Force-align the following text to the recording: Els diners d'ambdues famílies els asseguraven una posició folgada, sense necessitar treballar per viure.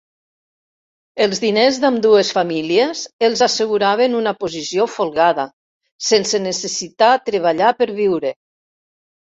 Els 1.25 1.41
diners 1.43 1.77
d'ambdues 1.83 2.31
famílies 2.37 3.03
els 3.29 3.45
asseguraven 3.49 4.17
una 4.23 4.35
posició 4.41 4.89
folgada, 4.97 5.49
sense 6.11 6.45
necessitar 6.51 7.13
treballar 7.31 7.75
per 7.83 7.93
viure. 8.03 8.39